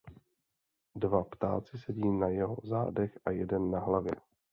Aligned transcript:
Dva 0.95 1.23
ptáci 1.23 1.77
sedí 1.77 2.09
na 2.11 2.27
jeho 2.29 2.57
zádech 2.63 3.19
a 3.25 3.31
jeden 3.31 3.71
na 3.71 3.79
hlavě. 3.79 4.11